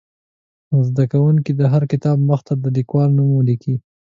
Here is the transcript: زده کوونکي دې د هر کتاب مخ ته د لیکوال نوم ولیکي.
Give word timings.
زده 0.87 1.03
کوونکي 1.11 1.51
دې 1.53 1.57
د 1.59 1.69
هر 1.73 1.83
کتاب 1.91 2.17
مخ 2.29 2.39
ته 2.47 2.53
د 2.63 2.65
لیکوال 2.77 3.09
نوم 3.17 3.29
ولیکي. 3.35 3.75